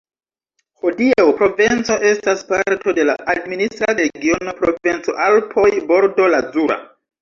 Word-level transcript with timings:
Hodiaŭ 0.85 1.25
Provenco 1.41 1.99
estas 2.13 2.43
parto 2.49 2.97
de 3.01 3.07
la 3.11 3.19
administra 3.37 3.95
regiono 4.03 4.59
Provenco-Alpoj-Bordo 4.65 6.37
Lazura. 6.39 6.85